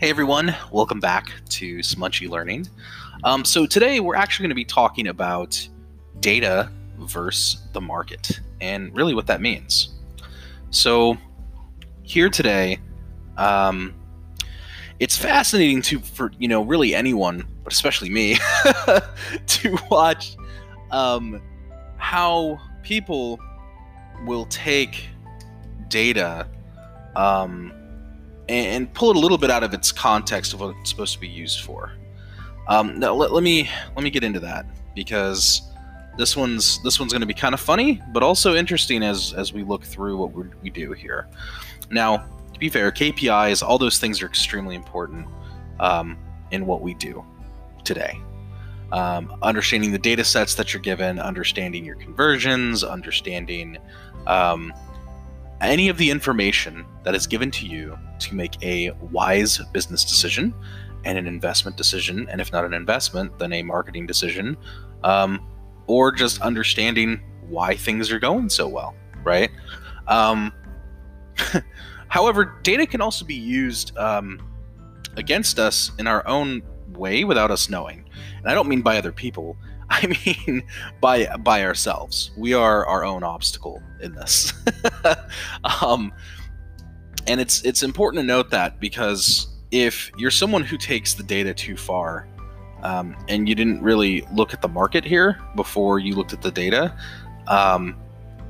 Hey 0.00 0.10
everyone, 0.10 0.54
welcome 0.72 1.00
back 1.00 1.32
to 1.50 1.78
Smunchy 1.78 2.28
Learning. 2.28 2.68
Um, 3.22 3.44
so 3.44 3.64
today 3.64 4.00
we're 4.00 4.16
actually 4.16 4.44
going 4.44 4.50
to 4.50 4.54
be 4.56 4.64
talking 4.64 5.06
about 5.06 5.66
data 6.20 6.70
versus 6.98 7.62
the 7.72 7.80
market 7.80 8.40
and 8.60 8.94
really 8.94 9.14
what 9.14 9.26
that 9.28 9.40
means. 9.40 9.94
So 10.70 11.16
here 12.02 12.28
today, 12.28 12.78
um, 13.36 13.94
it's 14.98 15.16
fascinating 15.16 15.80
to 15.82 16.00
for 16.00 16.32
you 16.38 16.48
know 16.48 16.62
really 16.62 16.94
anyone, 16.94 17.46
but 17.62 17.72
especially 17.72 18.10
me, 18.10 18.36
to 19.46 19.78
watch 19.90 20.36
um, 20.90 21.40
how 21.96 22.60
people 22.82 23.38
will 24.26 24.46
take 24.46 25.08
data 25.88 26.46
um, 27.16 27.72
and, 28.48 28.66
and, 28.66 28.94
pull 28.94 29.10
it 29.10 29.16
a 29.16 29.18
little 29.18 29.38
bit 29.38 29.50
out 29.50 29.62
of 29.62 29.72
its 29.72 29.92
context 29.92 30.52
of 30.52 30.60
what 30.60 30.74
it's 30.80 30.90
supposed 30.90 31.14
to 31.14 31.20
be 31.20 31.28
used 31.28 31.60
for. 31.60 31.92
Um, 32.68 32.98
now 32.98 33.14
let, 33.14 33.32
let 33.32 33.42
me 33.42 33.68
let 33.94 34.02
me 34.02 34.10
get 34.10 34.24
into 34.24 34.40
that 34.40 34.66
because 34.94 35.62
this 36.16 36.36
one's 36.36 36.82
this 36.82 36.98
one's 36.98 37.12
going 37.12 37.20
to 37.20 37.26
be 37.26 37.34
kind 37.34 37.54
of 37.54 37.60
funny, 37.60 38.00
but 38.12 38.22
also 38.22 38.54
interesting 38.54 39.02
as 39.02 39.32
as 39.34 39.52
we 39.52 39.62
look 39.62 39.84
through 39.84 40.16
what 40.16 40.32
we 40.62 40.70
do 40.70 40.92
here. 40.92 41.28
Now, 41.90 42.26
to 42.52 42.58
be 42.58 42.68
fair, 42.68 42.90
KPIs, 42.90 43.62
all 43.62 43.78
those 43.78 43.98
things 43.98 44.22
are 44.22 44.26
extremely 44.26 44.74
important 44.74 45.26
um, 45.80 46.16
in 46.50 46.66
what 46.66 46.80
we 46.80 46.94
do 46.94 47.24
today. 47.84 48.18
Um, 48.92 49.36
understanding 49.42 49.90
the 49.90 49.98
data 49.98 50.24
sets 50.24 50.54
that 50.54 50.72
you're 50.72 50.82
given, 50.82 51.18
understanding 51.18 51.84
your 51.84 51.96
conversions, 51.96 52.84
understanding 52.84 53.76
um, 54.26 54.72
any 55.60 55.88
of 55.88 55.98
the 55.98 56.10
information 56.10 56.84
that 57.04 57.14
is 57.14 57.26
given 57.26 57.50
to 57.52 57.66
you 57.66 57.98
to 58.20 58.34
make 58.34 58.62
a 58.62 58.90
wise 59.10 59.58
business 59.72 60.04
decision 60.04 60.54
and 61.04 61.18
an 61.18 61.26
investment 61.26 61.76
decision, 61.76 62.28
and 62.30 62.40
if 62.40 62.52
not 62.52 62.64
an 62.64 62.74
investment, 62.74 63.38
then 63.38 63.52
a 63.52 63.62
marketing 63.62 64.06
decision, 64.06 64.56
um, 65.02 65.46
or 65.86 66.10
just 66.10 66.40
understanding 66.40 67.22
why 67.48 67.76
things 67.76 68.10
are 68.10 68.18
going 68.18 68.48
so 68.48 68.66
well, 68.66 68.94
right? 69.22 69.50
Um, 70.08 70.52
however, 72.08 72.58
data 72.62 72.86
can 72.86 73.00
also 73.00 73.24
be 73.24 73.34
used 73.34 73.96
um, 73.98 74.40
against 75.16 75.58
us 75.58 75.92
in 75.98 76.06
our 76.06 76.26
own 76.26 76.62
way 76.96 77.24
without 77.24 77.50
us 77.50 77.68
knowing. 77.68 78.08
And 78.38 78.50
I 78.50 78.54
don't 78.54 78.68
mean 78.68 78.82
by 78.82 78.98
other 78.98 79.12
people. 79.12 79.56
I 79.90 80.06
mean 80.06 80.62
by 81.00 81.26
by 81.38 81.62
ourselves. 81.62 82.30
We 82.36 82.54
are 82.54 82.86
our 82.86 83.04
own 83.04 83.22
obstacle 83.22 83.82
in 84.00 84.14
this. 84.14 84.52
um, 85.82 86.12
and 87.26 87.40
it's 87.40 87.62
it's 87.64 87.82
important 87.82 88.22
to 88.22 88.26
note 88.26 88.50
that 88.50 88.80
because 88.80 89.48
if 89.70 90.10
you're 90.16 90.30
someone 90.30 90.62
who 90.62 90.76
takes 90.76 91.14
the 91.14 91.22
data 91.22 91.52
too 91.52 91.76
far, 91.76 92.28
um, 92.82 93.16
and 93.28 93.48
you 93.48 93.54
didn't 93.54 93.82
really 93.82 94.26
look 94.32 94.52
at 94.52 94.62
the 94.62 94.68
market 94.68 95.04
here 95.04 95.40
before 95.56 95.98
you 95.98 96.14
looked 96.14 96.32
at 96.32 96.42
the 96.42 96.50
data, 96.50 96.96
um, 97.48 97.96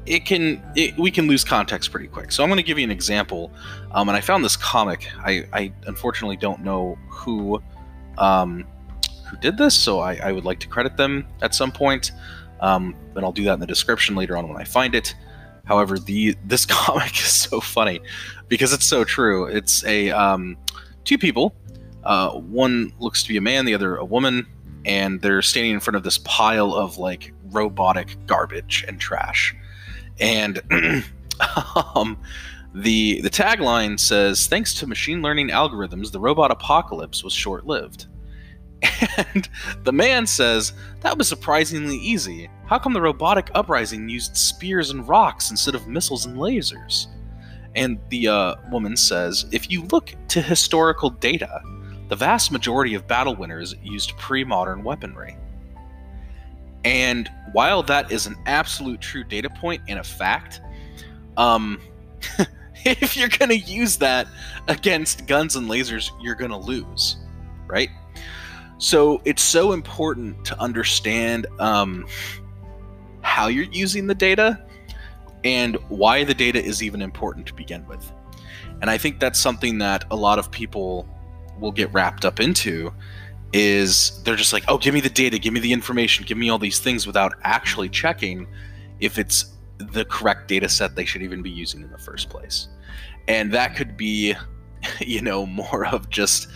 it 0.07 0.27
can 0.27 0.63
it, 0.77 0.97
we 0.99 1.11
can 1.11 1.27
lose 1.27 1.45
context 1.45 1.91
pretty 1.91 2.09
quick. 2.09 2.31
So 2.33 2.43
I'm 2.43 2.49
going 2.49 2.59
to 2.59 2.63
give 2.63 2.79
you 2.79 2.85
an 2.85 2.91
example, 2.91 3.53
um, 3.93 4.09
and 4.09 4.17
I 4.17 4.21
found 4.21 4.45
this 4.45 4.57
comic. 4.57 5.09
I, 5.19 5.47
I 5.53 5.73
unfortunately 5.87 6.37
don't 6.37 6.63
know 6.63 6.99
who 7.09 7.63
um, 8.19 8.67
who 9.27 9.37
did 9.39 9.57
this, 9.57 9.75
so 9.75 10.01
I, 10.01 10.15
I, 10.17 10.33
would 10.33 10.45
like 10.45 10.61
to 10.61 10.69
credit 10.69 10.97
them 10.97 11.27
at 11.43 11.55
some 11.55 11.73
point. 11.73 12.13
Um, 12.61 12.95
and 13.15 13.25
I'll 13.25 13.33
do 13.33 13.45
that 13.45 13.55
in 13.55 13.61
the 13.61 13.67
description 13.67 14.15
later 14.15 14.37
on 14.37 14.49
when 14.49 14.57
I 14.57 14.65
find 14.65 14.95
it. 14.95 15.15
However, 15.65 15.99
the 15.99 16.37
this 16.45 16.67
comic 16.67 17.13
is 17.13 17.33
so 17.33 17.61
funny 17.61 18.01
because 18.49 18.73
it's 18.73 18.87
so 18.87 19.05
true. 19.05 19.47
It's 19.47 19.85
a 19.85 20.11
um, 20.11 20.57
two 21.05 21.19
people. 21.19 21.55
Uh, 22.05 22.33
one 22.33 22.93
looks 22.99 23.23
to 23.23 23.29
be 23.29 23.37
a 23.37 23.41
man, 23.41 23.65
the 23.65 23.75
other 23.75 23.97
a 23.97 24.05
woman, 24.05 24.47
and 24.85 25.21
they're 25.23 25.43
standing 25.43 25.73
in 25.73 25.81
front 25.81 25.97
of 25.97 26.03
this 26.03 26.19
pile 26.19 26.75
of 26.75 26.99
like 26.99 27.33
robotic 27.47 28.17
garbage 28.27 28.85
and 28.87 29.01
trash. 29.01 29.55
And 30.21 30.61
um, 31.95 32.19
the 32.75 33.21
the 33.21 33.31
tagline 33.31 33.99
says, 33.99 34.47
"Thanks 34.47 34.75
to 34.75 34.87
machine 34.87 35.23
learning 35.23 35.49
algorithms, 35.49 36.11
the 36.11 36.21
robot 36.21 36.51
apocalypse 36.51 37.23
was 37.23 37.33
short-lived." 37.33 38.07
And 39.35 39.49
the 39.85 39.93
man 39.93 40.27
says, 40.27 40.73
That 41.01 41.17
was 41.17 41.29
surprisingly 41.29 41.97
easy. 41.97 42.49
How 42.67 42.79
come 42.79 42.93
the 42.93 43.01
robotic 43.01 43.51
uprising 43.55 44.09
used 44.09 44.37
spears 44.37 44.91
and 44.91 45.07
rocks 45.09 45.51
instead 45.51 45.75
of 45.75 45.89
missiles 45.89 46.27
and 46.27 46.37
lasers? 46.37 47.07
And 47.75 47.99
the 48.11 48.29
uh, 48.29 48.55
woman 48.71 48.97
says, 48.97 49.47
If 49.53 49.71
you 49.71 49.83
look 49.85 50.15
to 50.29 50.43
historical 50.43 51.11
data, 51.11 51.63
the 52.09 52.17
vast 52.17 52.53
majority 52.53 52.95
of 52.95 53.07
battle 53.07 53.35
winners 53.35 53.75
used 53.83 54.17
pre 54.19 54.45
modern 54.45 54.85
weaponry. 54.85 55.37
And 56.85 57.31
while 57.53 57.83
that 57.85 58.13
is 58.13 58.27
an 58.27 58.37
absolute 58.47 59.01
true 59.01 59.25
data 59.25 59.49
point 59.49 59.83
and 59.89 59.99
a 59.99 60.05
fact, 60.05 60.61
um, 61.37 61.81
if 62.85 63.17
you're 63.17 63.29
going 63.29 63.49
to 63.49 63.59
use 63.59 63.97
that 63.99 64.27
against 64.69 65.27
guns 65.27 65.57
and 65.57 65.69
lasers, 65.69 66.11
you're 66.21 66.35
going 66.35 66.51
to 66.51 66.57
lose, 66.57 67.17
right? 67.67 67.91
So 68.79 69.23
it's 69.25 69.43
so 69.43 69.73
important 69.73 70.45
to 70.47 70.61
understand 70.61 71.47
um, 71.59 72.07
how 73.23 73.47
you're 73.47 73.65
using 73.65 74.07
the 74.07 74.15
data 74.15 74.65
and 75.45 75.77
why 75.89 76.25
the 76.25 76.35
data 76.35 76.63
is 76.63 76.83
even 76.83 77.01
important 77.03 77.47
to 77.47 77.55
begin 77.55 77.87
with. 77.87 78.11
And 78.81 78.91
I 78.91 78.99
think 78.99 79.21
that's 79.21 79.39
something 79.39 79.79
that 79.79 80.05
a 80.11 80.17
lot 80.17 80.39
of 80.39 80.51
people 80.51 81.09
will 81.59 81.73
get 81.73 81.93
wrapped 81.93 82.25
up 82.25 82.41
into 82.41 82.93
is 83.53 84.21
they're 84.25 84.37
just 84.37 84.53
like, 84.53 84.65
"Oh, 84.67 84.79
give 84.79 84.95
me 84.95 85.01
the 85.01 85.09
data, 85.09 85.39
give 85.39 85.53
me 85.53 85.61
the 85.61 85.73
information, 85.73 86.25
give 86.27 86.37
me 86.37 86.51
all 86.51 86.59
these 86.59 86.81
things 86.81 87.07
without 87.07 87.35
actually 87.45 87.89
checking 87.89 88.49
if 89.01 89.19
it's 89.19 89.54
the 89.79 90.05
correct 90.05 90.49
data 90.49 90.69
set 90.69 90.97
they 90.97 91.05
should 91.05 91.23
even 91.23 91.43
be 91.43 91.51
using 91.51 91.83
in 91.83 91.91
the 91.91 91.99
first 91.99 92.29
place." 92.29 92.69
And 93.29 93.53
that 93.53 93.75
could 93.77 93.97
be, 93.97 94.35
you 95.01 95.21
know, 95.21 95.47
more 95.47 95.87
of 95.87 96.11
just 96.11 96.49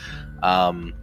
um, 0.42 0.94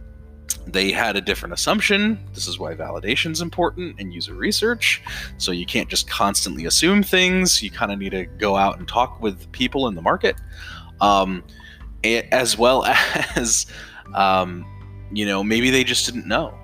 they 0.66 0.90
had 0.90 1.16
a 1.16 1.20
different 1.20 1.52
assumption. 1.54 2.18
This 2.34 2.48
is 2.48 2.58
why 2.58 2.74
validation 2.74 3.30
is 3.30 3.40
important 3.40 4.00
in 4.00 4.10
user 4.10 4.34
research. 4.34 5.02
So 5.38 5.52
you 5.52 5.64
can't 5.64 5.88
just 5.88 6.08
constantly 6.08 6.66
assume 6.66 7.02
things. 7.02 7.62
You 7.62 7.70
kind 7.70 7.92
of 7.92 7.98
need 7.98 8.10
to 8.10 8.26
go 8.26 8.56
out 8.56 8.78
and 8.78 8.88
talk 8.88 9.20
with 9.20 9.50
people 9.52 9.86
in 9.86 9.94
the 9.94 10.02
market, 10.02 10.36
um, 11.00 11.44
as 12.04 12.58
well 12.58 12.84
as, 13.36 13.66
um, 14.14 14.66
you 15.12 15.24
know, 15.24 15.44
maybe 15.44 15.70
they 15.70 15.84
just 15.84 16.04
didn't 16.04 16.26
know. 16.26 16.56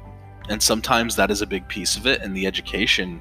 And 0.49 0.61
sometimes 0.61 1.15
that 1.17 1.31
is 1.31 1.41
a 1.41 1.47
big 1.47 1.69
piece 1.69 1.97
of 1.97 2.07
it. 2.07 2.21
And 2.23 2.37
the 2.37 2.47
education, 2.47 3.21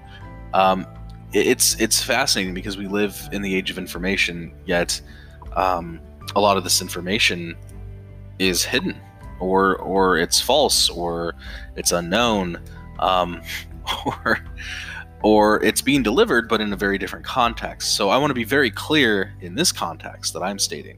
um, 0.54 0.88
it's 1.34 1.80
it's 1.80 2.04
fascinating 2.04 2.54
because 2.54 2.78
we 2.78 2.88
live 2.88 3.30
in 3.32 3.42
the 3.42 3.56
age 3.56 3.70
of 3.72 3.78
information, 3.78 4.54
yet 4.66 5.00
um, 5.56 6.00
a 6.36 6.42
lot 6.42 6.58
of 6.58 6.64
this 6.64 6.82
information 6.82 7.56
is 8.40 8.64
hidden 8.64 9.00
or 9.40 9.78
or 9.78 10.18
it's 10.18 10.40
false 10.40 10.90
or 10.90 11.34
it's 11.76 11.92
unknown 11.92 12.60
um, 13.00 13.42
or 14.06 14.40
or 15.24 15.64
it's 15.64 15.82
being 15.82 16.02
delivered 16.02 16.50
but 16.50 16.62
in 16.62 16.74
a 16.74 16.76
very 16.76 16.98
different 16.98 17.26
context. 17.26 17.96
So 17.96 18.10
i 18.10 18.18
want 18.18 18.32
to 18.32 18.36
be 18.36 18.44
very 18.44 18.72
clear 18.72 19.34
in 19.42 19.56
this 19.56 19.72
context 19.72 20.34
that 20.34 20.44
i'm 20.44 20.60
stating. 20.60 20.98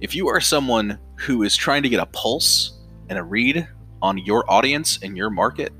If 0.00 0.14
you 0.14 0.28
are 0.28 0.40
someone 0.40 0.98
who 1.16 1.42
is 1.42 1.56
trying 1.56 1.82
to 1.82 1.88
get 1.88 2.00
a 2.00 2.06
pulse 2.06 2.78
and 3.08 3.18
a 3.18 3.22
read 3.22 3.66
on 4.00 4.18
your 4.18 4.48
audience 4.50 5.00
and 5.02 5.16
your 5.16 5.30
market 5.30 5.72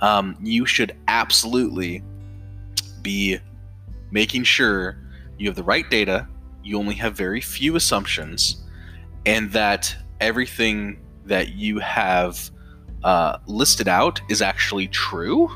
um, 0.00 0.36
you 0.42 0.66
should 0.66 0.96
absolutely 1.08 2.02
be 3.04 3.38
making 4.10 4.42
sure 4.42 4.98
you 5.38 5.46
have 5.46 5.56
the 5.56 5.62
right 5.62 5.88
data 5.88 6.26
you 6.64 6.78
only 6.78 6.94
have 6.94 7.14
very 7.14 7.40
few 7.40 7.76
assumptions 7.76 8.64
and 9.26 9.52
that 9.52 9.94
everything 10.20 10.98
that 11.26 11.50
you 11.50 11.78
have 11.78 12.50
uh, 13.04 13.38
listed 13.46 13.86
out 13.86 14.20
is 14.30 14.42
actually 14.42 14.88
true. 14.88 15.50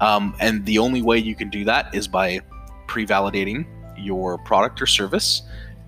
Um, 0.00 0.34
and 0.40 0.66
the 0.66 0.78
only 0.78 1.00
way 1.00 1.18
you 1.18 1.34
can 1.34 1.48
do 1.48 1.64
that 1.64 1.94
is 1.94 2.06
by 2.08 2.40
pre 2.86 3.06
validating 3.06 3.66
your 3.96 4.36
product 4.38 4.82
or 4.82 4.86
service 4.86 5.42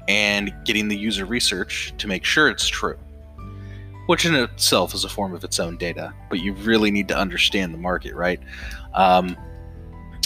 and 0.06 0.54
getting 0.64 0.88
the 0.88 0.96
user 0.96 1.26
research 1.26 1.92
to 1.98 2.06
make 2.06 2.24
sure 2.24 2.48
it's 2.48 2.66
true, 2.66 2.98
which 4.06 4.24
in 4.24 4.34
itself 4.34 4.94
is 4.94 5.04
a 5.04 5.08
form 5.08 5.34
of 5.34 5.44
its 5.44 5.60
own 5.60 5.76
data. 5.76 6.14
But 6.30 6.40
you 6.40 6.54
really 6.54 6.90
need 6.90 7.08
to 7.08 7.16
understand 7.16 7.74
the 7.74 7.78
market, 7.78 8.14
right? 8.14 8.40
Um, 8.94 9.36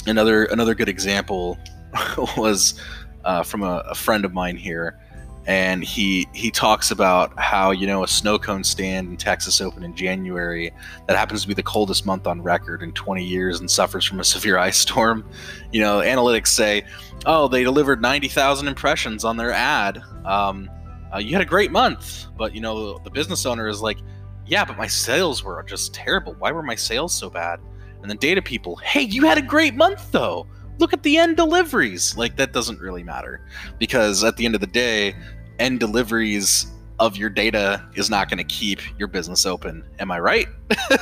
another 0.06 0.44
another 0.46 0.74
good 0.74 0.88
example 0.88 1.58
was 2.36 2.80
uh, 3.24 3.42
from 3.42 3.62
a, 3.62 3.84
a, 3.88 3.94
friend 3.94 4.24
of 4.24 4.32
mine 4.32 4.56
here 4.56 4.98
and 5.46 5.82
he 5.82 6.28
he 6.32 6.50
talks 6.50 6.90
about 6.90 7.38
how 7.38 7.72
you 7.72 7.86
know 7.86 8.04
a 8.04 8.08
snow 8.08 8.38
cone 8.38 8.62
stand 8.62 9.08
in 9.08 9.16
Texas 9.16 9.60
opened 9.60 9.84
in 9.84 9.94
January 9.96 10.72
that 11.06 11.16
happens 11.16 11.42
to 11.42 11.48
be 11.48 11.54
the 11.54 11.62
coldest 11.62 12.06
month 12.06 12.26
on 12.26 12.40
record 12.40 12.82
in 12.82 12.92
20 12.92 13.24
years 13.24 13.58
and 13.58 13.70
suffers 13.70 14.04
from 14.04 14.20
a 14.20 14.24
severe 14.34 14.58
ice 14.58 14.78
storm. 14.78 15.28
You 15.72 15.80
know, 15.80 15.98
analytics 15.98 16.48
say, 16.48 16.84
oh, 17.26 17.48
they 17.48 17.64
delivered 17.64 18.00
90,000 18.00 18.68
impressions 18.68 19.24
on 19.24 19.36
their 19.36 19.52
ad. 19.52 20.00
Um, 20.24 20.70
uh, 21.12 21.18
you 21.18 21.32
had 21.32 21.42
a 21.42 21.46
great 21.46 21.72
month, 21.72 22.26
but 22.36 22.54
you 22.54 22.60
know 22.60 22.98
the 22.98 23.10
business 23.10 23.44
owner 23.44 23.68
is 23.68 23.82
like, 23.82 23.98
yeah, 24.46 24.64
but 24.64 24.76
my 24.76 24.86
sales 24.86 25.42
were 25.42 25.62
just 25.64 25.92
terrible. 25.92 26.34
Why 26.38 26.52
were 26.52 26.62
my 26.62 26.76
sales 26.76 27.12
so 27.12 27.28
bad? 27.28 27.58
And 28.02 28.10
then 28.10 28.18
data 28.18 28.42
people, 28.42 28.76
hey, 28.76 29.02
you 29.02 29.24
had 29.24 29.38
a 29.38 29.42
great 29.42 29.74
month 29.74 30.12
though 30.12 30.46
look 30.78 30.92
at 30.92 31.02
the 31.02 31.16
end 31.16 31.36
deliveries. 31.36 32.16
Like 32.16 32.36
that 32.36 32.52
doesn't 32.52 32.80
really 32.80 33.02
matter 33.02 33.40
because 33.78 34.24
at 34.24 34.36
the 34.36 34.44
end 34.44 34.54
of 34.54 34.60
the 34.60 34.66
day, 34.66 35.14
end 35.58 35.80
deliveries 35.80 36.66
of 36.98 37.16
your 37.16 37.30
data 37.30 37.84
is 37.94 38.10
not 38.10 38.28
going 38.28 38.38
to 38.38 38.44
keep 38.44 38.80
your 38.98 39.08
business 39.08 39.46
open. 39.46 39.84
Am 39.98 40.10
I 40.10 40.20
right? 40.20 40.48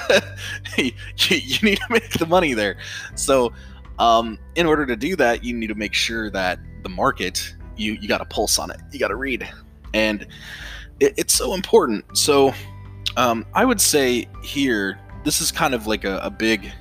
you, 0.79 0.93
you, 1.29 1.59
need 1.63 1.79
to 1.79 1.87
make 1.91 2.11
the 2.11 2.27
money 2.27 2.55
there. 2.55 2.77
So, 3.15 3.53
um, 3.99 4.39
in 4.55 4.67
order 4.67 4.87
to 4.87 4.97
do 4.97 5.17
that, 5.17 5.45
you 5.45 5.55
need 5.55 5.67
to 5.67 5.75
make 5.75 5.95
sure 5.95 6.31
that 6.31 6.59
the 6.83 6.89
market 6.89 7.55
you 7.77 7.93
you 8.01 8.09
got 8.09 8.21
a 8.21 8.25
pulse 8.25 8.59
on 8.59 8.71
it. 8.71 8.81
You 8.93 8.99
got 8.99 9.09
to 9.09 9.17
read, 9.17 9.49
and 9.93 10.23
it, 11.01 11.15
it's 11.19 11.35
so 11.35 11.55
important. 11.55 12.17
So, 12.17 12.55
um, 13.17 13.45
I 13.55 13.65
would 13.65 13.81
say 13.81 14.27
here 14.43 14.99
this 15.25 15.43
is 15.43 15.53
kind 15.53 15.75
of 15.75 15.87
like 15.87 16.05
a, 16.05 16.19
a 16.19 16.31
big 16.31 16.73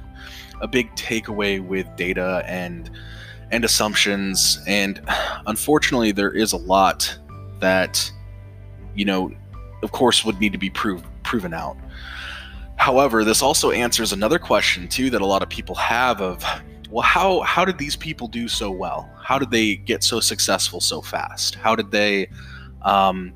a 0.61 0.67
big 0.67 0.93
takeaway 0.95 1.65
with 1.65 1.87
data 1.95 2.43
and 2.45 2.89
and 3.51 3.65
assumptions. 3.65 4.59
And 4.67 5.01
unfortunately 5.47 6.11
there 6.11 6.31
is 6.31 6.53
a 6.53 6.57
lot 6.57 7.17
that 7.59 8.11
you 8.95 9.05
know 9.05 9.31
of 9.83 9.91
course 9.91 10.25
would 10.25 10.39
need 10.39 10.51
to 10.51 10.57
be 10.57 10.69
proved 10.69 11.05
proven 11.23 11.53
out. 11.53 11.77
However 12.75 13.23
this 13.23 13.41
also 13.41 13.71
answers 13.71 14.13
another 14.13 14.39
question 14.39 14.87
too 14.87 15.09
that 15.09 15.21
a 15.21 15.25
lot 15.25 15.41
of 15.41 15.49
people 15.49 15.75
have 15.75 16.21
of 16.21 16.43
well 16.89 17.03
how 17.03 17.41
how 17.41 17.65
did 17.65 17.77
these 17.77 17.95
people 17.95 18.27
do 18.27 18.47
so 18.47 18.71
well? 18.71 19.09
How 19.21 19.39
did 19.39 19.51
they 19.51 19.75
get 19.75 20.03
so 20.03 20.19
successful 20.19 20.79
so 20.79 21.01
fast? 21.01 21.55
How 21.55 21.75
did 21.75 21.91
they 21.91 22.29
um 22.83 23.33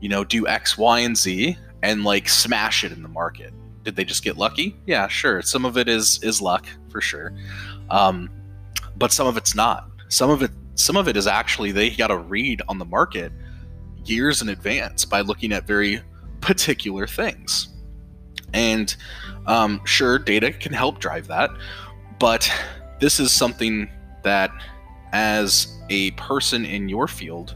you 0.00 0.08
know 0.08 0.24
do 0.24 0.46
x 0.46 0.76
y 0.76 1.00
and 1.00 1.16
z 1.16 1.56
and 1.82 2.04
like 2.04 2.28
smash 2.28 2.84
it 2.84 2.92
in 2.92 3.02
the 3.02 3.08
market 3.08 3.52
did 3.84 3.96
they 3.96 4.04
just 4.04 4.24
get 4.24 4.36
lucky? 4.36 4.76
Yeah, 4.86 5.06
sure. 5.06 5.42
Some 5.42 5.64
of 5.64 5.78
it 5.78 5.88
is 5.88 6.22
is 6.22 6.40
luck 6.40 6.66
for 6.88 7.00
sure, 7.00 7.32
um, 7.90 8.28
but 8.96 9.12
some 9.12 9.26
of 9.26 9.36
it's 9.36 9.54
not. 9.54 9.88
Some 10.08 10.30
of 10.30 10.42
it 10.42 10.50
some 10.74 10.96
of 10.96 11.06
it 11.06 11.16
is 11.16 11.26
actually 11.26 11.70
they 11.70 11.90
got 11.90 12.08
to 12.08 12.16
read 12.16 12.62
on 12.68 12.78
the 12.78 12.84
market 12.84 13.32
years 14.04 14.42
in 14.42 14.48
advance 14.48 15.04
by 15.04 15.20
looking 15.20 15.52
at 15.52 15.66
very 15.66 16.00
particular 16.40 17.06
things. 17.06 17.68
And 18.52 18.94
um, 19.46 19.80
sure, 19.84 20.18
data 20.18 20.52
can 20.52 20.72
help 20.72 20.98
drive 20.98 21.26
that, 21.28 21.50
but 22.18 22.50
this 23.00 23.18
is 23.18 23.32
something 23.32 23.90
that, 24.22 24.50
as 25.12 25.78
a 25.90 26.10
person 26.12 26.64
in 26.64 26.88
your 26.88 27.06
field 27.06 27.54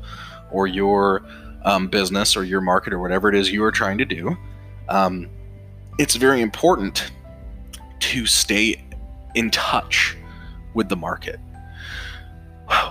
or 0.50 0.66
your 0.66 1.22
um, 1.64 1.88
business 1.88 2.36
or 2.36 2.44
your 2.44 2.60
market 2.60 2.92
or 2.92 2.98
whatever 2.98 3.28
it 3.28 3.34
is 3.34 3.50
you 3.50 3.64
are 3.64 3.72
trying 3.72 3.98
to 3.98 4.04
do, 4.04 4.36
um, 4.88 5.28
it's 5.98 6.14
very 6.14 6.40
important 6.40 7.10
to 8.00 8.26
stay 8.26 8.82
in 9.34 9.50
touch 9.50 10.16
with 10.74 10.88
the 10.88 10.96
market. 10.96 11.38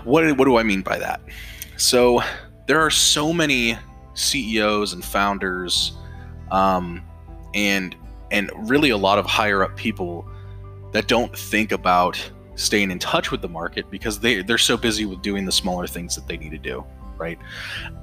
What, 0.03 0.37
what 0.37 0.45
do 0.45 0.57
I 0.57 0.63
mean 0.63 0.81
by 0.81 0.97
that? 0.99 1.21
So, 1.77 2.21
there 2.65 2.81
are 2.81 2.89
so 2.89 3.31
many 3.31 3.77
CEOs 4.13 4.93
and 4.93 5.03
founders, 5.03 5.93
um, 6.51 7.03
and 7.53 7.95
and 8.31 8.51
really 8.69 8.89
a 8.89 8.97
lot 8.97 9.19
of 9.19 9.25
higher 9.25 9.63
up 9.63 9.75
people 9.77 10.27
that 10.91 11.07
don't 11.07 11.37
think 11.37 11.71
about 11.71 12.19
staying 12.55 12.89
in 12.91 12.99
touch 12.99 13.31
with 13.31 13.41
the 13.41 13.47
market 13.47 13.89
because 13.89 14.19
they 14.19 14.41
they're 14.41 14.57
so 14.57 14.75
busy 14.75 15.05
with 15.05 15.21
doing 15.21 15.45
the 15.45 15.51
smaller 15.51 15.87
things 15.87 16.15
that 16.15 16.27
they 16.27 16.37
need 16.37 16.51
to 16.51 16.57
do, 16.57 16.83
right? 17.17 17.37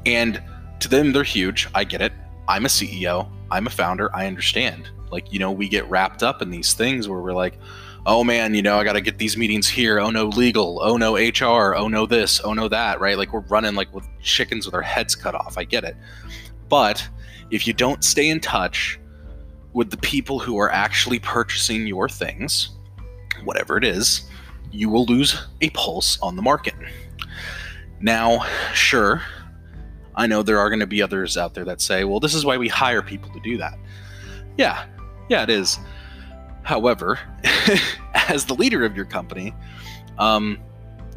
And 0.07 0.43
to 0.81 0.89
them, 0.89 1.13
they're 1.13 1.25
huge. 1.25 1.69
I 1.75 1.85
get 1.85 2.01
it. 2.01 2.13
I'm 2.49 2.65
a 2.65 2.69
CEO. 2.69 3.29
I'm 3.55 3.69
a 3.69 3.71
founder. 3.71 4.15
I 4.15 4.27
understand. 4.27 4.91
Like, 5.13 5.33
you 5.33 5.39
know, 5.39 5.53
we 5.53 5.69
get 5.69 5.89
wrapped 5.89 6.25
up 6.25 6.43
in 6.43 6.51
these 6.51 6.73
things 6.73 7.09
where 7.09 7.21
we're 7.21 7.33
like, 7.33 7.57
oh 8.05 8.25
man, 8.25 8.53
you 8.53 8.63
know, 8.63 8.81
I 8.81 8.85
got 8.85 8.95
to 8.95 9.01
get 9.01 9.19
these 9.19 9.37
meetings 9.37 9.69
here. 9.69 10.01
Oh 10.01 10.11
no, 10.11 10.25
legal. 10.25 10.81
Oh 10.83 10.97
no, 10.97 11.15
HR. 11.15 11.77
Oh 11.77 11.87
no, 11.87 12.05
this. 12.05 12.41
Oh 12.43 12.53
no, 12.53 12.67
that. 12.67 13.01
Right? 13.01 13.17
Like 13.17 13.33
we're 13.33 13.41
running 13.41 13.77
like 13.77 13.95
with 13.95 14.09
chickens 14.21 14.67
with 14.67 14.75
our 14.75 14.83
heads 14.83 15.15
cut 15.15 15.37
off. 15.37 15.57
I 15.57 15.63
get 15.63 15.85
it. 15.85 15.97
But 16.69 17.09
if 17.53 17.65
you 17.65 17.73
don't 17.73 18.03
stay 18.03 18.29
in 18.29 18.41
touch 18.41 18.99
with 19.73 19.91
the 19.91 19.99
people 19.99 20.41
who 20.41 20.59
are 20.59 20.73
actually 20.73 21.21
purchasing 21.21 21.87
your 21.87 22.09
things, 22.09 22.71
whatever 23.45 23.77
it 23.77 23.85
is, 23.85 24.29
you 24.73 24.89
will 24.89 25.05
lose 25.05 25.47
a 25.61 25.71
pulse 25.71 26.19
on 26.21 26.35
the 26.35 26.43
market. 26.43 26.75
Now, 28.01 28.45
sure, 28.73 29.23
I 30.17 30.27
know 30.27 30.43
there 30.43 30.59
are 30.59 30.69
going 30.69 30.81
to 30.81 30.87
be 30.87 31.03
others 31.03 31.37
out 31.37 31.55
there 31.55 31.65
that 31.65 31.81
say, 31.81 32.05
well, 32.05 32.21
this 32.21 32.35
is 32.35 32.45
why 32.45 32.57
we 32.57 32.69
hire 32.69 33.03
people 33.03 33.31
to 33.33 33.41
do 33.41 33.57
that. 33.59 33.79
Yeah, 34.57 34.87
yeah, 35.29 35.43
it 35.43 35.51
is. 35.51 35.79
However, 36.63 37.19
as 38.29 38.47
the 38.47 38.55
leader 38.55 38.85
of 38.85 38.97
your 38.97 39.05
company, 39.05 39.55
um, 40.19 40.59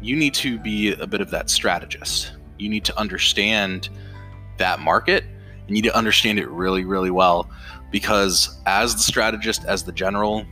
you 0.00 0.16
need 0.16 0.34
to 0.34 0.58
be 0.58 0.92
a 0.92 1.06
bit 1.06 1.20
of 1.20 1.30
that 1.30 1.50
strategist. 1.50 2.32
You 2.58 2.68
need 2.68 2.84
to 2.84 2.98
understand 2.98 3.88
that 4.58 4.80
market. 4.80 5.24
And 5.24 5.76
you 5.76 5.82
need 5.82 5.88
to 5.88 5.96
understand 5.96 6.38
it 6.38 6.48
really, 6.48 6.84
really 6.84 7.10
well 7.10 7.50
because, 7.90 8.58
as 8.66 8.94
the 8.94 9.02
strategist, 9.02 9.64
as 9.64 9.82
the 9.82 9.92
general, 9.92 10.44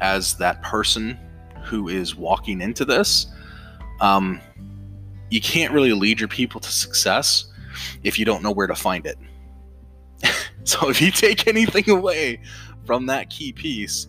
as 0.00 0.34
that 0.38 0.62
person 0.62 1.18
who 1.64 1.88
is 1.88 2.14
walking 2.14 2.60
into 2.60 2.84
this, 2.84 3.26
um, 4.00 4.40
you 5.30 5.40
can't 5.40 5.72
really 5.72 5.92
lead 5.92 6.20
your 6.20 6.28
people 6.28 6.60
to 6.60 6.70
success 6.70 7.46
if 8.02 8.18
you 8.18 8.24
don't 8.24 8.42
know 8.42 8.50
where 8.50 8.66
to 8.66 8.74
find 8.74 9.06
it. 9.06 9.16
so 10.64 10.88
if 10.88 11.00
you 11.00 11.10
take 11.10 11.46
anything 11.46 11.88
away 11.90 12.40
from 12.84 13.06
that 13.06 13.30
key 13.30 13.52
piece, 13.52 14.08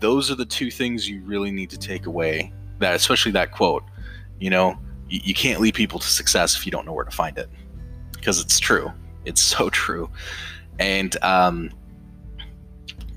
those 0.00 0.30
are 0.30 0.34
the 0.34 0.44
two 0.44 0.70
things 0.70 1.08
you 1.08 1.22
really 1.22 1.50
need 1.50 1.70
to 1.70 1.78
take 1.78 2.06
away. 2.06 2.52
That 2.78 2.94
especially 2.94 3.32
that 3.32 3.52
quote, 3.52 3.84
you 4.40 4.50
know, 4.50 4.76
you, 5.08 5.20
you 5.24 5.34
can't 5.34 5.60
lead 5.60 5.74
people 5.74 5.98
to 5.98 6.06
success 6.06 6.56
if 6.56 6.66
you 6.66 6.72
don't 6.72 6.86
know 6.86 6.92
where 6.92 7.04
to 7.04 7.10
find 7.10 7.38
it, 7.38 7.48
because 8.12 8.40
it's 8.40 8.58
true. 8.58 8.92
It's 9.24 9.40
so 9.40 9.70
true, 9.84 10.10
and 10.78 11.16
um, 11.22 11.70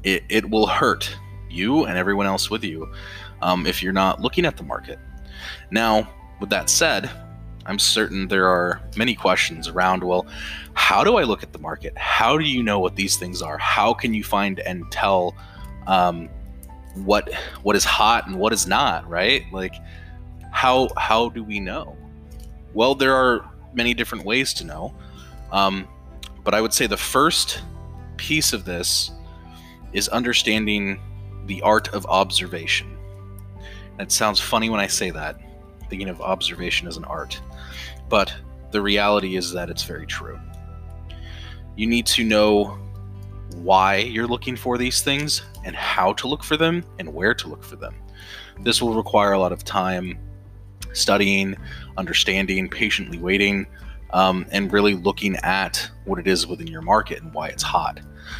it 0.03 0.23
it 0.29 0.49
will 0.49 0.67
hurt 0.67 1.15
you 1.49 1.85
and 1.85 1.97
everyone 1.97 2.25
else 2.25 2.49
with 2.49 2.63
you 2.63 2.91
um, 3.41 3.65
if 3.65 3.81
you're 3.81 3.93
not 3.93 4.21
looking 4.21 4.45
at 4.45 4.57
the 4.57 4.63
market. 4.63 4.99
Now, 5.71 6.09
with 6.39 6.49
that 6.49 6.69
said, 6.69 7.09
I'm 7.67 7.79
certain 7.79 8.27
there 8.27 8.47
are 8.47 8.81
many 8.95 9.13
questions 9.13 9.67
around 9.67 10.03
well, 10.03 10.25
how 10.73 11.03
do 11.03 11.17
I 11.17 11.23
look 11.23 11.43
at 11.43 11.53
the 11.53 11.59
market? 11.59 11.97
How 11.97 12.37
do 12.37 12.45
you 12.45 12.63
know 12.63 12.79
what 12.79 12.95
these 12.95 13.17
things 13.17 13.41
are? 13.41 13.57
How 13.57 13.93
can 13.93 14.13
you 14.13 14.23
find 14.23 14.59
and 14.61 14.89
tell 14.91 15.35
um, 15.85 16.29
what 16.95 17.31
what 17.63 17.75
is 17.75 17.83
hot 17.83 18.27
and 18.27 18.39
what 18.39 18.53
is 18.53 18.67
not, 18.67 19.07
right? 19.09 19.43
Like 19.51 19.75
how 20.51 20.89
how 20.97 21.29
do 21.29 21.43
we 21.43 21.59
know? 21.59 21.95
Well, 22.73 22.95
there 22.95 23.15
are 23.15 23.45
many 23.73 23.93
different 23.93 24.25
ways 24.25 24.53
to 24.55 24.63
know. 24.63 24.95
Um, 25.51 25.87
but 26.43 26.53
I 26.53 26.61
would 26.61 26.73
say 26.73 26.87
the 26.87 26.97
first 26.97 27.61
piece 28.17 28.53
of 28.53 28.65
this 28.65 29.11
is 29.93 30.07
understanding 30.09 30.99
the 31.45 31.61
art 31.61 31.89
of 31.89 32.05
observation. 32.05 32.97
It 33.99 34.11
sounds 34.11 34.39
funny 34.39 34.69
when 34.69 34.79
I 34.79 34.87
say 34.87 35.09
that, 35.11 35.39
thinking 35.89 36.09
of 36.09 36.21
observation 36.21 36.87
as 36.87 36.97
an 36.97 37.05
art. 37.05 37.39
But 38.09 38.33
the 38.71 38.81
reality 38.81 39.35
is 39.35 39.51
that 39.53 39.69
it's 39.69 39.83
very 39.83 40.05
true. 40.05 40.39
You 41.75 41.87
need 41.87 42.05
to 42.07 42.23
know 42.23 42.77
why 43.55 43.97
you're 43.97 44.27
looking 44.27 44.55
for 44.55 44.77
these 44.77 45.01
things 45.01 45.41
and 45.63 45.75
how 45.75 46.13
to 46.13 46.27
look 46.27 46.43
for 46.43 46.57
them 46.57 46.83
and 46.99 47.13
where 47.13 47.33
to 47.33 47.47
look 47.47 47.63
for 47.63 47.75
them. 47.75 47.95
This 48.61 48.81
will 48.81 48.93
require 48.93 49.33
a 49.33 49.39
lot 49.39 49.51
of 49.51 49.63
time 49.63 50.17
studying, 50.93 51.55
understanding, 51.97 52.69
patiently 52.69 53.17
waiting, 53.17 53.67
um, 54.11 54.45
and 54.51 54.71
really 54.71 54.95
looking 54.95 55.35
at 55.37 55.89
what 56.05 56.19
it 56.19 56.27
is 56.27 56.47
within 56.47 56.67
your 56.67 56.81
market 56.81 57.21
and 57.21 57.33
why 57.33 57.47
it's 57.47 57.63
hot. 57.63 57.99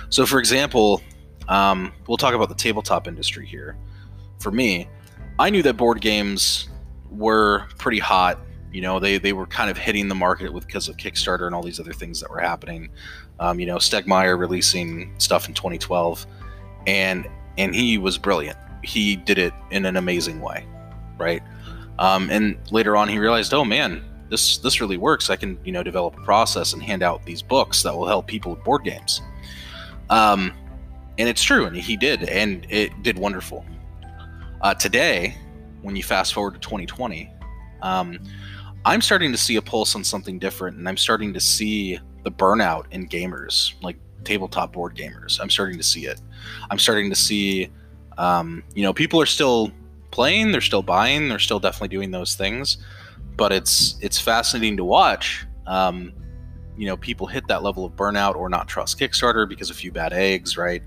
So, 0.10 0.26
for 0.26 0.40
example, 0.40 1.02
um, 1.48 1.94
we'll 2.08 2.18
talk 2.18 2.34
about 2.34 2.50
the 2.50 2.56
tabletop 2.56 3.08
industry 3.08 3.46
here. 3.46 3.78
For 4.40 4.52
me, 4.52 4.88
I 5.40 5.50
knew 5.50 5.62
that 5.64 5.76
board 5.76 6.02
games 6.02 6.70
were 7.18 7.66
pretty 7.78 8.00
hot 8.00 8.40
you 8.72 8.82
know, 8.82 9.00
they 9.00 9.18
they 9.18 9.34
were 9.34 9.48
kind 9.48 9.70
of 9.70 9.78
hitting 9.78 10.08
the 10.08 10.16
market 10.16 10.52
with 10.54 10.68
because 10.68 10.88
of 10.90 10.98
Kickstarter 10.98 11.46
and 11.46 11.56
all 11.56 11.64
these 11.64 11.80
other 11.80 11.94
things 11.94 12.20
that 12.20 12.30
were 12.30 12.40
happening. 12.40 12.90
Um, 13.40 13.60
you 13.60 13.66
know, 13.66 13.78
Stegmaier 13.78 14.38
releasing 14.38 15.14
stuff 15.20 15.48
in 15.48 15.54
2012, 15.54 16.28
and 16.86 17.28
and 17.58 17.74
he 17.74 17.98
was 17.98 18.18
brilliant. 18.18 18.58
He 18.84 19.16
did 19.16 19.38
it 19.38 19.54
in 19.72 19.86
an 19.86 19.98
amazing 19.98 20.42
way, 20.42 20.66
right? 21.18 21.42
Um, 21.98 22.30
and 22.30 22.58
later 22.72 22.96
on, 22.96 23.08
he 23.08 23.18
realized, 23.18 23.54
oh 23.54 23.64
man, 23.64 24.04
this 24.30 24.58
this 24.58 24.82
really 24.82 24.98
works. 24.98 25.30
I 25.30 25.38
can 25.38 25.58
you 25.64 25.72
know 25.72 25.82
develop 25.82 26.18
a 26.18 26.22
process 26.22 26.74
and 26.74 26.84
hand 26.84 27.04
out 27.04 27.26
these 27.26 27.42
books 27.42 27.84
that 27.84 27.96
will 27.96 28.08
help 28.08 28.28
people 28.28 28.54
with 28.54 28.64
board 28.64 28.84
games. 28.84 29.22
Um, 30.10 30.54
and 31.18 31.28
it's 31.28 31.42
true, 31.42 31.66
and 31.66 31.76
he 31.76 31.96
did, 31.96 32.24
and 32.26 32.68
it 32.70 32.92
did 33.02 33.18
wonderful. 33.18 33.66
Uh, 34.62 34.74
today, 34.74 35.36
when 35.88 35.96
you 35.96 36.04
fast 36.04 36.34
forward 36.34 36.54
to 36.54 36.60
2020, 36.60 37.32
um, 37.82 38.20
I'm 38.84 39.00
starting 39.00 39.32
to 39.32 39.38
see 39.38 39.56
a 39.56 39.62
pulse 39.62 39.96
on 39.96 40.04
something 40.04 40.38
different, 40.38 40.76
and 40.76 40.88
I'm 40.88 40.98
starting 40.98 41.34
to 41.34 41.40
see 41.40 41.98
the 42.26 42.30
burnout 42.30 42.88
in 42.92 43.08
gamers, 43.08 43.72
like 43.82 43.96
tabletop 44.26 44.74
board 44.74 44.98
gamers. 44.98 45.40
I'm 45.40 45.50
starting 45.50 45.78
to 45.78 45.84
see 45.84 46.06
it. 46.06 46.20
I'm 46.70 46.78
starting 46.78 47.10
to 47.10 47.16
see, 47.16 47.70
um, 48.18 48.64
you 48.76 48.84
know, 48.84 48.92
people 48.92 49.22
are 49.22 49.26
still 49.26 49.72
playing, 50.12 50.52
they're 50.52 50.60
still 50.60 50.82
buying, 50.82 51.30
they're 51.30 51.40
still 51.40 51.60
definitely 51.60 51.96
doing 51.96 52.12
those 52.12 52.36
things, 52.36 52.80
but 53.38 53.54
it's 53.54 53.98
it's 54.02 54.20
fascinating 54.20 54.76
to 54.76 54.84
watch. 54.84 55.46
Um, 55.68 56.12
you 56.76 56.86
know, 56.86 56.98
people 56.98 57.28
hit 57.28 57.48
that 57.48 57.64
level 57.64 57.86
of 57.86 57.94
burnout 57.94 58.36
or 58.36 58.50
not 58.50 58.68
trust 58.68 59.00
Kickstarter 59.00 59.48
because 59.48 59.70
a 59.70 59.74
few 59.74 59.94
bad 59.94 60.12
eggs, 60.12 60.58
right? 60.58 60.84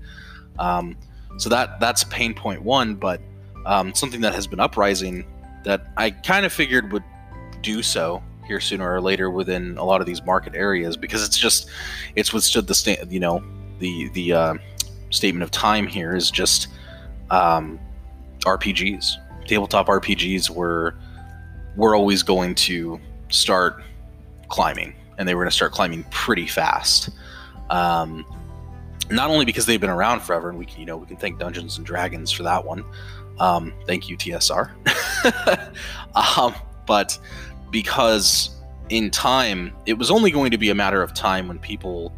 Um, 0.59 0.95
so 1.37 1.49
that 1.49 1.79
that's 1.79 2.03
pain 2.03 2.35
point 2.35 2.61
one, 2.61 2.93
but 2.93 3.19
um, 3.65 3.93
something 3.93 4.21
that 4.21 4.33
has 4.33 4.47
been 4.47 4.59
uprising 4.59 5.25
that 5.63 5.87
I 5.97 6.11
kind 6.11 6.45
of 6.45 6.53
figured 6.53 6.91
would 6.91 7.03
do 7.61 7.83
so 7.83 8.23
here 8.47 8.59
sooner 8.59 8.91
or 8.91 8.99
later 8.99 9.29
within 9.29 9.77
a 9.77 9.83
lot 9.83 10.01
of 10.01 10.07
these 10.07 10.23
market 10.23 10.55
areas 10.55 10.97
because 10.97 11.23
it's 11.23 11.37
just 11.37 11.69
it's 12.15 12.33
withstood 12.33 12.67
the 12.67 12.73
sta- 12.73 13.05
you 13.09 13.19
know 13.19 13.43
the 13.79 14.09
the 14.09 14.33
uh, 14.33 14.53
statement 15.09 15.43
of 15.43 15.51
time 15.51 15.87
here 15.87 16.15
is 16.15 16.31
just 16.31 16.67
um, 17.29 17.79
RPGs 18.39 19.17
tabletop 19.45 19.87
RPGs 19.87 20.49
were 20.49 20.95
were 21.75 21.95
always 21.95 22.23
going 22.23 22.55
to 22.55 22.99
start 23.29 23.83
climbing 24.49 24.93
and 25.17 25.27
they 25.27 25.35
were 25.35 25.43
going 25.43 25.49
to 25.49 25.55
start 25.55 25.71
climbing 25.71 26.03
pretty 26.09 26.47
fast. 26.47 27.09
Um, 27.69 28.25
not 29.11 29.29
only 29.29 29.45
because 29.45 29.65
they've 29.65 29.81
been 29.81 29.89
around 29.89 30.21
forever 30.21 30.49
and 30.49 30.57
we 30.57 30.65
can 30.65 30.79
you 30.79 30.85
know 30.85 30.97
we 30.97 31.05
can 31.05 31.17
thank 31.17 31.39
Dungeons 31.39 31.77
and 31.77 31.85
Dragons 31.85 32.31
for 32.31 32.43
that 32.43 32.65
one 32.65 32.83
um, 33.39 33.73
thank 33.87 34.09
you 34.09 34.17
TSR 34.17 34.71
um, 36.37 36.55
but 36.85 37.17
because 37.71 38.61
in 38.91 39.09
time, 39.09 39.73
it 39.85 39.93
was 39.93 40.11
only 40.11 40.31
going 40.31 40.51
to 40.51 40.57
be 40.57 40.69
a 40.69 40.75
matter 40.75 41.01
of 41.01 41.13
time 41.13 41.47
when 41.47 41.57
people 41.57 42.13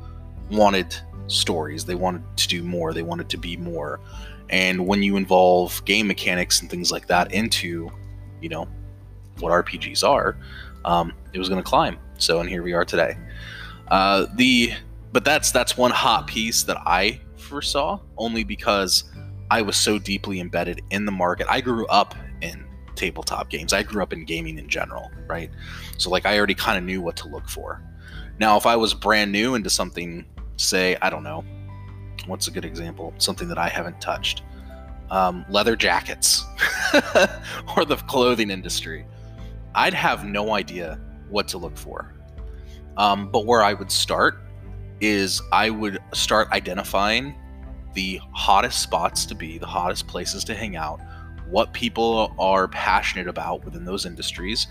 wanted 0.52 0.96
stories. 1.28 1.86
They 1.86 1.96
wanted 1.96 2.24
to 2.36 2.48
do 2.48 2.64
more. 2.64 2.94
They 2.94 3.04
wanted 3.04 3.30
to 3.30 3.38
be 3.38 3.56
more. 3.58 4.00
And 4.50 4.88
when 4.88 5.04
you 5.04 5.16
involve 5.16 5.84
game 5.86 6.08
mechanics 6.08 6.62
and 6.62 6.70
things 6.70 6.92
like 6.92 7.08
that 7.08 7.32
into, 7.32 7.92
you 8.42 8.50
know, 8.50 8.68
what 9.40 9.52
RPGs 9.52 10.08
are, 10.08 10.36
um, 10.84 11.14
it 11.32 11.40
was 11.40 11.48
going 11.48 11.62
to 11.62 11.68
climb. 11.68 11.98
So, 12.18 12.40
and 12.40 12.50
here 12.50 12.64
we 12.64 12.74
are 12.74 12.86
today. 12.86 13.16
Uh, 13.90 14.26
the 14.36 14.74
but 15.14 15.24
that's 15.24 15.52
that's 15.52 15.78
one 15.78 15.92
hot 15.92 16.28
piece 16.28 16.64
that 16.64 16.78
I 16.86 17.22
foresaw 17.38 18.00
only 18.18 18.44
because 18.44 19.06
I 19.52 19.62
was 19.62 19.78
so 19.78 20.00
deeply 20.00 20.40
embedded 20.40 20.82
in 20.90 21.06
the 21.06 21.12
market. 21.12 21.46
I 21.50 21.62
grew 21.62 21.86
up 21.88 22.16
in 22.42 22.66
tabletop 22.96 23.50
games. 23.50 23.72
I 23.72 23.84
grew 23.84 24.02
up 24.02 24.12
in 24.12 24.26
gaming 24.26 24.58
in 24.58 24.68
general, 24.68 25.12
right? 25.28 25.52
So 25.98 26.10
like 26.10 26.26
I 26.26 26.36
already 26.38 26.56
kind 26.56 26.78
of 26.78 26.84
knew 26.84 27.00
what 27.00 27.16
to 27.18 27.28
look 27.28 27.48
for. 27.48 27.82
Now, 28.40 28.58
if 28.58 28.66
I 28.66 28.76
was 28.76 28.96
brand 28.96 29.32
new 29.32 29.54
into 29.54 29.70
something, 29.70 30.26
say, 30.58 30.98
I 31.02 31.12
don't 31.12 31.24
know, 31.24 31.46
what's 32.26 32.48
a 32.48 32.52
good 32.52 32.66
example? 32.66 33.14
Something 33.20 33.48
that 33.50 33.60
I 33.60 33.70
haven't 33.70 34.02
touched. 34.02 34.42
Um, 35.12 35.46
leather 35.48 35.76
jackets 35.76 36.44
or 37.78 37.86
the 37.86 37.98
clothing 38.08 38.50
industry. 38.50 39.06
I'd 39.76 39.94
have 39.94 40.26
no 40.26 40.56
idea 40.56 41.00
what 41.30 41.48
to 41.50 41.60
look 41.60 41.78
for. 41.78 42.16
Um, 42.98 43.30
but 43.30 43.46
where 43.46 43.64
I 43.64 43.74
would 43.74 43.92
start 43.92 44.43
is 45.04 45.42
I 45.52 45.70
would 45.70 46.00
start 46.14 46.50
identifying 46.52 47.36
the 47.94 48.22
hottest 48.32 48.82
spots 48.82 49.26
to 49.26 49.36
be, 49.36 49.58
the 49.58 49.68
hottest 49.68 50.08
places 50.08 50.46
to 50.46 50.56
hang 50.56 50.78
out, 50.78 51.02
what 51.50 51.74
people 51.74 52.34
are 52.40 52.70
passionate 52.70 53.28
about 53.28 53.66
within 53.66 53.84
those 53.84 54.06
industries 54.06 54.68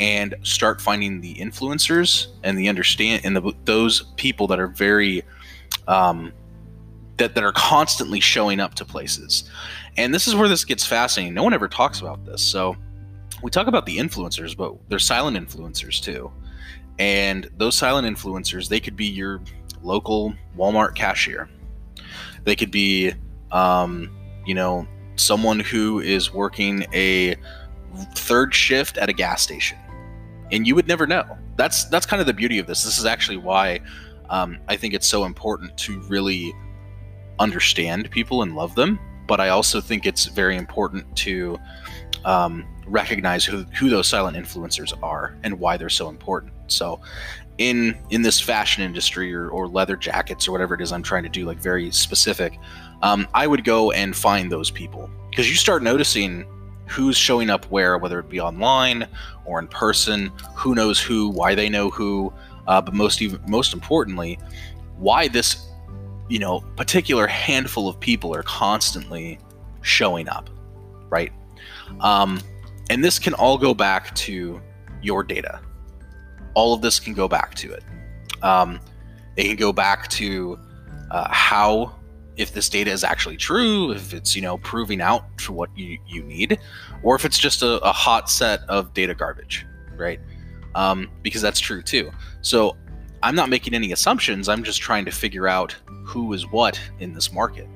and 0.00 0.34
start 0.42 0.80
finding 0.80 1.20
the 1.20 1.34
influencers 1.36 2.26
and 2.42 2.58
the 2.58 2.68
understand 2.68 3.22
and 3.24 3.36
the, 3.36 3.52
those 3.64 4.02
people 4.16 4.48
that 4.48 4.58
are 4.58 4.66
very 4.66 5.22
um, 5.86 6.32
that, 7.16 7.36
that 7.36 7.44
are 7.44 7.52
constantly 7.52 8.20
showing 8.20 8.60
up 8.60 8.74
to 8.74 8.84
places. 8.84 9.48
And 9.96 10.12
this 10.12 10.26
is 10.26 10.34
where 10.34 10.48
this 10.48 10.64
gets 10.64 10.84
fascinating. 10.84 11.34
No 11.34 11.42
one 11.44 11.54
ever 11.54 11.68
talks 11.68 12.00
about 12.00 12.24
this. 12.26 12.42
So 12.42 12.76
we 13.42 13.50
talk 13.50 13.68
about 13.68 13.86
the 13.86 13.96
influencers 13.96 14.56
but 14.56 14.74
they're 14.88 14.98
silent 14.98 15.36
influencers 15.36 16.02
too. 16.02 16.32
And 16.98 17.48
those 17.56 17.76
silent 17.76 18.08
influencers 18.08 18.68
they 18.68 18.80
could 18.80 18.96
be 18.96 19.06
your 19.06 19.40
local 19.82 20.34
walmart 20.56 20.94
cashier. 20.94 21.48
They 22.44 22.56
could 22.56 22.70
be 22.70 23.12
um, 23.52 24.10
you 24.46 24.54
know 24.54 24.86
someone 25.16 25.60
who 25.60 26.00
is 26.00 26.32
working 26.32 26.86
a 26.92 27.36
third 28.14 28.54
shift 28.54 28.98
at 28.98 29.08
a 29.08 29.12
gas 29.12 29.42
station. 29.42 29.78
And 30.50 30.66
you 30.66 30.74
would 30.74 30.88
never 30.88 31.06
know. 31.06 31.36
That's 31.56 31.84
that's 31.84 32.06
kind 32.06 32.20
of 32.20 32.26
the 32.26 32.32
beauty 32.32 32.58
of 32.58 32.66
this. 32.66 32.84
This 32.84 32.98
is 32.98 33.04
actually 33.04 33.36
why 33.36 33.80
um, 34.30 34.58
i 34.68 34.76
think 34.76 34.92
it's 34.92 35.06
so 35.06 35.24
important 35.24 35.74
to 35.78 36.00
really 36.00 36.52
understand 37.38 38.10
people 38.10 38.42
and 38.42 38.54
love 38.54 38.74
them. 38.74 38.98
But 39.26 39.40
i 39.40 39.48
also 39.50 39.80
think 39.80 40.06
it's 40.06 40.26
very 40.26 40.56
important 40.56 41.14
to 41.18 41.58
um, 42.24 42.66
recognize 42.88 43.44
who, 43.44 43.64
who 43.78 43.88
those 43.88 44.08
silent 44.08 44.36
influencers 44.36 44.92
are 45.02 45.36
and 45.42 45.58
why 45.58 45.76
they're 45.76 45.88
so 45.88 46.08
important 46.08 46.52
so 46.66 47.00
in 47.58 47.98
in 48.10 48.22
this 48.22 48.40
fashion 48.40 48.82
industry 48.82 49.34
or, 49.34 49.48
or 49.50 49.66
leather 49.66 49.96
jackets 49.96 50.46
or 50.48 50.52
whatever 50.52 50.74
it 50.74 50.80
is 50.80 50.92
i'm 50.92 51.02
trying 51.02 51.22
to 51.22 51.28
do 51.28 51.44
like 51.44 51.58
very 51.58 51.90
specific 51.90 52.58
um, 53.02 53.28
I 53.34 53.46
would 53.46 53.64
go 53.64 53.92
and 53.92 54.14
find 54.14 54.50
those 54.50 54.70
people 54.70 55.10
because 55.30 55.48
you 55.48 55.56
start 55.56 55.82
noticing 55.82 56.44
who's 56.86 57.16
showing 57.16 57.50
up 57.50 57.64
where, 57.66 57.98
whether 57.98 58.18
it 58.18 58.28
be 58.28 58.40
online 58.40 59.06
or 59.44 59.58
in 59.58 59.68
person, 59.68 60.32
who 60.54 60.74
knows 60.74 61.00
who, 61.00 61.28
why 61.28 61.54
they 61.54 61.68
know 61.68 61.90
who, 61.90 62.32
uh, 62.66 62.80
but 62.80 62.94
most 62.94 63.22
even 63.22 63.40
most 63.46 63.72
importantly, 63.72 64.38
why 64.96 65.28
this 65.28 65.68
you 66.28 66.38
know 66.38 66.60
particular 66.76 67.26
handful 67.26 67.88
of 67.88 67.98
people 68.00 68.34
are 68.34 68.42
constantly 68.42 69.38
showing 69.82 70.28
up, 70.28 70.50
right? 71.08 71.32
Um, 72.00 72.40
and 72.90 73.04
this 73.04 73.18
can 73.18 73.34
all 73.34 73.58
go 73.58 73.74
back 73.74 74.14
to 74.14 74.60
your 75.02 75.22
data. 75.22 75.60
All 76.54 76.74
of 76.74 76.80
this 76.80 76.98
can 76.98 77.14
go 77.14 77.28
back 77.28 77.54
to 77.56 77.72
it. 77.72 77.84
Um, 78.42 78.80
it 79.36 79.44
can 79.44 79.56
go 79.56 79.72
back 79.72 80.08
to 80.08 80.58
uh, 81.10 81.28
how 81.30 81.94
if 82.36 82.52
this 82.52 82.68
data 82.68 82.90
is 82.90 83.02
actually 83.04 83.36
true, 83.36 83.90
if 83.92 84.14
it's 84.14 84.34
you 84.34 84.42
know 84.42 84.58
proving 84.58 85.00
out 85.00 85.40
for 85.40 85.52
what 85.52 85.70
you, 85.76 85.98
you 86.06 86.22
need, 86.22 86.58
or 87.02 87.14
if 87.16 87.24
it's 87.24 87.38
just 87.38 87.62
a, 87.62 87.78
a 87.80 87.92
hot 87.92 88.30
set 88.30 88.60
of 88.68 88.94
data 88.94 89.14
garbage, 89.14 89.66
right? 89.96 90.20
Um, 90.74 91.10
because 91.22 91.42
that's 91.42 91.60
true 91.60 91.82
too. 91.82 92.10
So 92.40 92.76
I'm 93.22 93.34
not 93.34 93.48
making 93.48 93.74
any 93.74 93.92
assumptions. 93.92 94.48
I'm 94.48 94.62
just 94.62 94.80
trying 94.80 95.04
to 95.04 95.10
figure 95.10 95.48
out 95.48 95.74
who 96.04 96.32
is 96.32 96.50
what 96.50 96.80
in 97.00 97.12
this 97.12 97.32
market. 97.32 97.68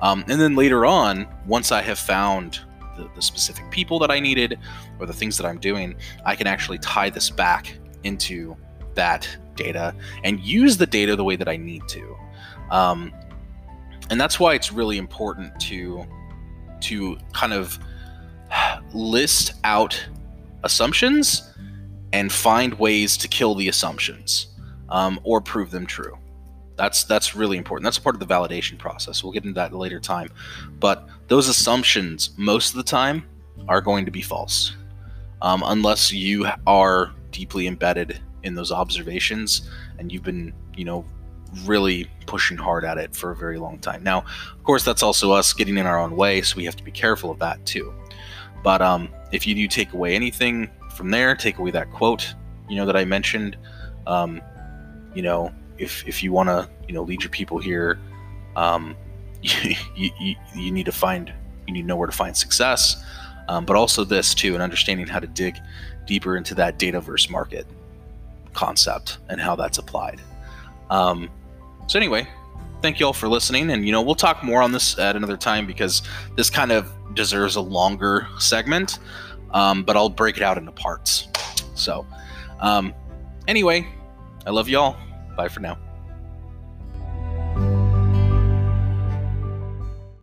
Um, 0.00 0.24
and 0.28 0.40
then 0.40 0.54
later 0.54 0.86
on, 0.86 1.26
once 1.46 1.72
I 1.72 1.82
have 1.82 1.98
found 1.98 2.60
the, 2.96 3.08
the 3.14 3.22
specific 3.22 3.70
people 3.70 3.98
that 4.00 4.10
I 4.10 4.20
needed 4.20 4.58
or 4.98 5.06
the 5.06 5.12
things 5.12 5.36
that 5.36 5.46
I'm 5.46 5.58
doing, 5.58 5.96
I 6.24 6.34
can 6.34 6.46
actually 6.46 6.78
tie 6.78 7.10
this 7.10 7.30
back 7.30 7.76
into 8.04 8.56
that 8.94 9.28
data 9.54 9.94
and 10.24 10.40
use 10.40 10.76
the 10.76 10.86
data 10.86 11.16
the 11.16 11.24
way 11.24 11.36
that 11.36 11.48
I 11.48 11.56
need 11.56 11.82
to. 11.88 12.16
Um, 12.70 13.12
and 14.10 14.20
that's 14.20 14.38
why 14.38 14.54
it's 14.54 14.72
really 14.72 14.98
important 14.98 15.58
to 15.60 16.04
to 16.80 17.16
kind 17.32 17.52
of 17.52 17.78
list 18.92 19.54
out 19.64 20.00
assumptions 20.62 21.54
and 22.12 22.30
find 22.30 22.74
ways 22.74 23.16
to 23.16 23.28
kill 23.28 23.54
the 23.54 23.68
assumptions 23.68 24.48
um, 24.90 25.18
or 25.24 25.40
prove 25.40 25.70
them 25.70 25.86
true 25.86 26.16
that's 26.76 27.04
that's 27.04 27.34
really 27.34 27.56
important 27.56 27.84
that's 27.84 27.98
part 27.98 28.14
of 28.14 28.20
the 28.20 28.26
validation 28.26 28.78
process 28.78 29.22
we'll 29.22 29.32
get 29.32 29.44
into 29.44 29.54
that 29.54 29.72
later 29.72 30.00
time 30.00 30.28
but 30.78 31.08
those 31.28 31.48
assumptions 31.48 32.30
most 32.36 32.70
of 32.70 32.76
the 32.76 32.82
time 32.82 33.24
are 33.68 33.80
going 33.80 34.04
to 34.04 34.10
be 34.10 34.22
false 34.22 34.74
um, 35.42 35.62
unless 35.66 36.12
you 36.12 36.46
are 36.66 37.12
deeply 37.30 37.66
embedded 37.66 38.20
in 38.42 38.54
those 38.54 38.72
observations 38.72 39.68
and 39.98 40.12
you've 40.12 40.22
been 40.22 40.52
you 40.76 40.84
know 40.84 41.04
really 41.64 42.08
pushing 42.26 42.56
hard 42.56 42.84
at 42.84 42.98
it 42.98 43.14
for 43.14 43.30
a 43.30 43.36
very 43.36 43.58
long 43.58 43.78
time. 43.78 44.02
Now, 44.02 44.18
of 44.52 44.62
course, 44.64 44.84
that's 44.84 45.02
also 45.02 45.32
us 45.32 45.52
getting 45.52 45.78
in 45.78 45.86
our 45.86 45.98
own 45.98 46.16
way, 46.16 46.42
so 46.42 46.56
we 46.56 46.64
have 46.64 46.76
to 46.76 46.84
be 46.84 46.90
careful 46.90 47.30
of 47.30 47.38
that 47.38 47.64
too. 47.64 47.94
But 48.62 48.82
um, 48.82 49.08
if 49.32 49.46
you 49.46 49.54
do 49.54 49.68
take 49.68 49.92
away 49.92 50.14
anything 50.14 50.68
from 50.94 51.10
there, 51.10 51.34
take 51.34 51.58
away 51.58 51.70
that 51.70 51.90
quote, 51.92 52.34
you 52.68 52.76
know, 52.76 52.86
that 52.86 52.96
I 52.96 53.04
mentioned, 53.04 53.56
um, 54.06 54.40
you 55.14 55.22
know, 55.22 55.52
if, 55.78 56.06
if 56.06 56.22
you 56.22 56.32
want 56.32 56.48
to, 56.48 56.68
you 56.88 56.94
know, 56.94 57.02
lead 57.02 57.22
your 57.22 57.30
people 57.30 57.58
here, 57.58 57.98
um, 58.56 58.96
you, 59.42 59.76
you, 59.94 60.34
you 60.54 60.70
need 60.70 60.86
to 60.86 60.92
find, 60.92 61.32
you 61.66 61.74
need 61.74 61.82
to 61.82 61.86
know 61.86 61.96
where 61.96 62.06
to 62.06 62.16
find 62.16 62.36
success. 62.36 63.02
Um, 63.48 63.64
but 63.64 63.76
also 63.76 64.02
this 64.02 64.34
too, 64.34 64.54
and 64.54 64.62
understanding 64.62 65.06
how 65.06 65.20
to 65.20 65.26
dig 65.26 65.56
deeper 66.04 66.36
into 66.36 66.54
that 66.56 66.78
dataverse 66.78 67.30
market 67.30 67.66
concept 68.54 69.18
and 69.28 69.40
how 69.40 69.54
that's 69.54 69.78
applied. 69.78 70.20
Um, 70.90 71.30
so 71.86 71.98
anyway, 71.98 72.26
thank 72.82 72.98
you 72.98 73.06
all 73.06 73.12
for 73.12 73.28
listening, 73.28 73.70
and 73.70 73.86
you 73.86 73.92
know 73.92 74.02
we'll 74.02 74.16
talk 74.16 74.42
more 74.42 74.62
on 74.62 74.72
this 74.72 74.98
at 74.98 75.14
another 75.14 75.36
time 75.36 75.66
because 75.66 76.02
this 76.36 76.50
kind 76.50 76.72
of 76.72 76.92
deserves 77.14 77.56
a 77.56 77.60
longer 77.60 78.26
segment. 78.38 78.98
Um, 79.52 79.84
but 79.84 79.96
I'll 79.96 80.08
break 80.08 80.36
it 80.36 80.42
out 80.42 80.58
into 80.58 80.72
parts. 80.72 81.28
So, 81.74 82.04
um, 82.60 82.92
anyway, 83.46 83.86
I 84.44 84.50
love 84.50 84.68
y'all. 84.68 84.96
Bye 85.36 85.48
for 85.48 85.60
now. 85.60 85.85